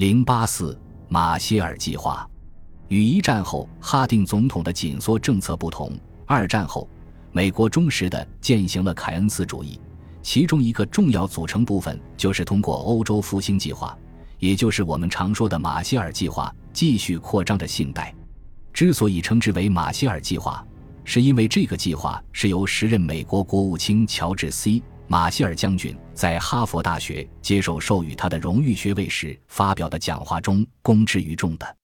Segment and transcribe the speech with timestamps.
[0.00, 0.80] 零八四
[1.10, 2.26] 马歇尔计划
[2.88, 5.92] 与一战后哈定总统的紧缩政策不同，
[6.24, 6.88] 二战后
[7.32, 9.78] 美国忠实地践行了凯恩斯主义，
[10.22, 13.94] 其中一个重要组成部分就是通过欧洲复兴计划，
[14.38, 18.14] 也就是我们常说的马歇尔计划，继续扩张着信贷。
[18.72, 20.66] 之所以称之为马歇尔计划，
[21.04, 24.82] 是因为这个计划是由时任美国国务卿乔治 ·C。
[25.10, 31.76] 马歇尔将军在哈佛大学接受授予他的荣誉学位时发表的讲话中公之于众的。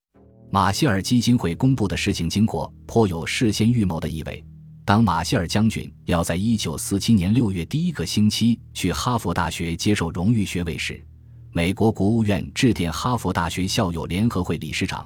[0.49, 4.45] 马歇尔基金会公布的事情经过颇有事先预谋的意味。
[4.85, 11.05] 当马歇尔将军要在1947年6月第一个星期去哈佛大学接受荣誉学位时，
[11.51, 15.05] 美国国务院致电哈佛大学校友联合会理事长，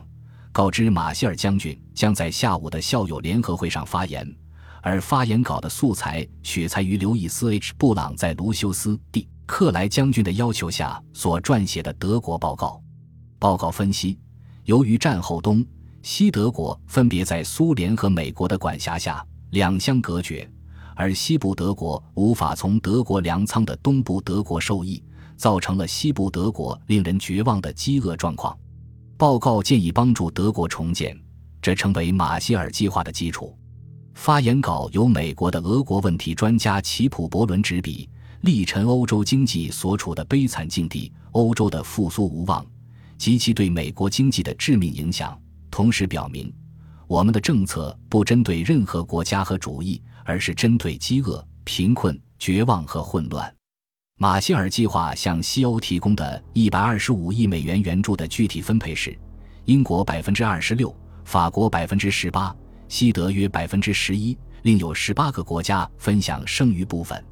[0.52, 4.30] 告知马歇尔将军将在下午的校友联合会上发言。
[4.82, 12.80] 而发言稿的素材取材于刘易斯 ·H· 布朗在卢修斯 ·D· 克莱将军的要求下所撰写的德国报告。
[13.38, 14.18] 报告分析，
[14.64, 15.64] 由于战后东
[16.02, 20.50] 西德国分别在苏联和美国的管辖下，两相隔绝，
[20.94, 25.02] 而西部德国无法从德国粮仓的东部德国受益，
[25.36, 28.56] 造成了西部德国令人绝望的饥饿状况。
[29.16, 31.14] 报告建议帮助德国重建，
[31.60, 33.54] 这成为马歇尔计划的基础。
[34.20, 38.06] 发言稿由美国的俄国问题专家齐普伯伦执笔，
[38.42, 42.62] 力陈欧洲经济所处的悲惨境地，欧洲的复苏无望
[43.16, 45.34] 及其对美国经济的致命影响。
[45.70, 46.52] 同时表明，
[47.06, 53.50] 我们的政策不针对任何国家和主义，而是针对饥饿、贫困、绝望和混乱。
[54.18, 59.18] 马歇尔计划向西欧提供的一百二十五亿美元援助的具体分配是：
[59.64, 62.54] 英国百分之二十六，法国百分之十八。
[62.90, 67.24] 西德约百分之十一，另有十八个国家分享剩余部分。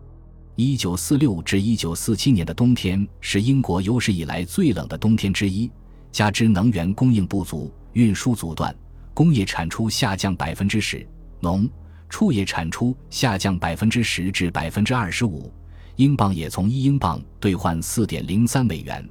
[0.54, 5.68] 一九四六至一九四七年的冬天是英国有史以来最冷的冬天之一，
[6.12, 8.72] 加之能源供应不足、运输阻断，
[9.12, 11.04] 工业产出下降百分之十，
[11.40, 11.68] 农
[12.08, 15.52] 畜业产出下降百分之十至百分之二十五，
[15.96, 19.04] 英镑也从一英镑兑换四点零三美元，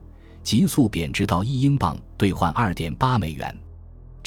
[0.44, 3.54] 急速贬值到一英镑兑换二点八美元。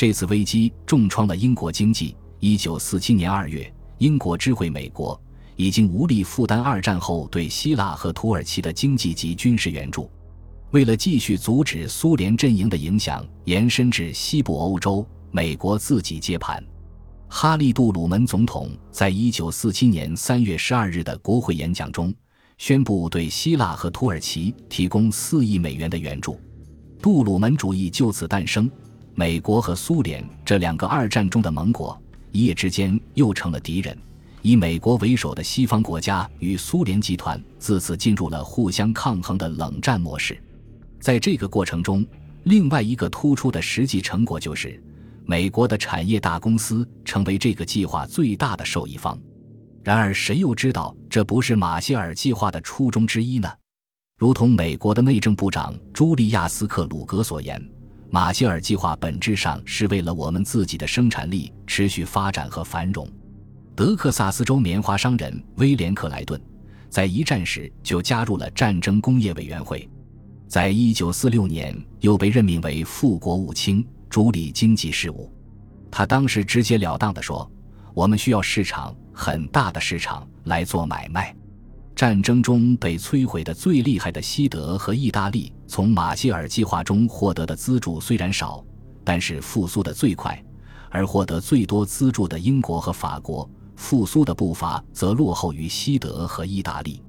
[0.00, 2.16] 这次危机重创了英国经济。
[2.38, 5.21] 一九四七年二月，英国知会美国，
[5.56, 10.10] 已经无力负担二战后对希腊和土耳其的经济及军事援助。
[10.71, 16.65] 为了继续阻止苏联阵营的影响延伸至西部欧洲，美国自己接盘。
[17.28, 22.10] 哈利·杜鲁门总统在一九四七年三月十二日的国会演讲中，
[22.56, 26.41] 宣布对希腊和土耳其提供四亿美元的援助。
[27.03, 28.71] 杜鲁门主义就此诞生。
[29.21, 32.01] 美国和苏联这两个二战中的盟国，
[32.33, 33.95] 一夜之间又成了敌人。
[34.41, 40.43] 以美国为首的西方国家与苏联集团自此进入了互相抗衡的冷战模式。
[41.01, 42.03] 在这个过程中，
[42.45, 44.83] 另外一个突出的实际成果就是，
[45.27, 49.21] 美国的产业大公司成为这个计划最大的受益方。
[49.85, 53.53] 然而，谁又知道这不是马歇尔计划的初衷之一呢？
[54.17, 57.63] 如同美国的内政部长朱利亚斯·克鲁格所言。
[58.12, 63.09] 马歇尔计划本质上是为了我们自己的生产力持续发展和繁荣。
[63.76, 66.38] 德克萨斯州棉花商人威廉·克莱顿
[66.88, 69.88] 在一战时就加入了战争工业委员会，
[70.48, 75.32] 在一九四六年又被任命为副国务卿，主理经济事务。
[75.88, 77.48] 他当时直截了当地说
[77.94, 81.34] ：“我们需要市场，很大的市场来做买卖。”
[82.00, 88.65] 战争中被摧毁的最厉害的西德和意大利，从马歇尔计划中获得的资助虽然少，
[89.05, 90.33] 但是复苏的最快；
[90.89, 93.47] 而获得最多资助的英国和法国，
[93.77, 97.03] 复苏的步伐则落后于西德和意大利。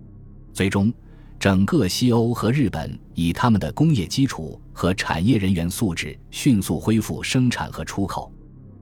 [0.51, 0.94] 最终，
[1.40, 8.30] 整个西欧和日本以他们的工业基础和产业人员素质迅速恢复生产和出口。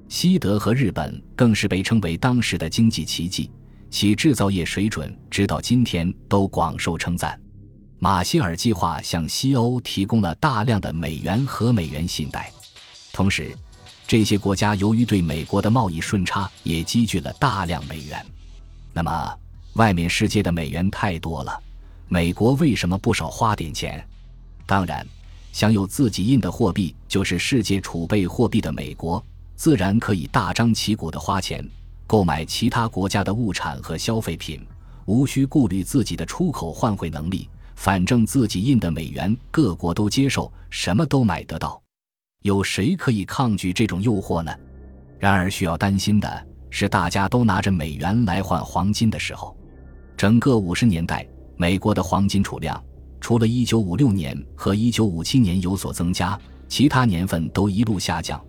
[0.08, 3.52] 西德和日本更是被称为当时的经济奇迹。
[3.90, 7.40] 其制造业水准直到今天都广受称赞。
[7.98, 12.52] 马歇尔计划向西欧提供了大量的美元和美元信贷，
[13.12, 13.54] 同时，
[14.08, 18.26] 这些国家由于对美国的贸易顺差也积聚了大量美元。
[18.94, 19.38] 那么，
[19.74, 21.62] 外面世界的美元太多了，
[22.08, 24.02] 美国为什么不少花点钱？
[24.66, 25.06] 当然，
[25.52, 29.22] 享有自己印的货币就是世界储备货币的美国，
[29.56, 31.68] 自然可以大张旗鼓地花钱。
[32.10, 34.60] 购买其他国家的物产和消费品，
[35.06, 41.80] 无需顾虑自己的出口换汇能力，反正自己印的美元各国都接受，什么都买得到，
[42.42, 44.52] 有谁可以抗拒这种诱惑呢？
[45.20, 49.56] 然而需要担心的是，大家都拿着美元来换黄金的时候，
[50.18, 51.24] 整个五十年代，
[51.58, 52.84] 美国的黄金储量
[53.22, 56.36] 除了1956年和1957年有所增加，
[56.68, 58.44] 其他年份都一路下降。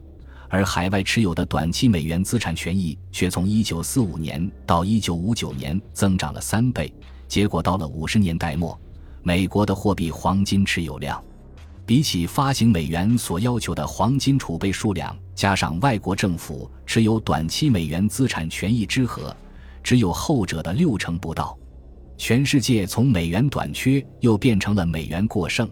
[0.51, 6.93] 而海外持有的短期美元资产权益却从1945年到1959年增长了三倍。
[7.29, 8.79] 结果到了50年代末，
[9.23, 11.23] 美国的货币黄金持有量，
[11.87, 19.35] 比起发行美元所要求的黄金储备数量，加上外国政府持有短期美元资产权益之和，
[19.85, 21.57] 只有后者的六成不到。
[22.19, 25.71] 全世界从美元短缺又变成了美元过剩。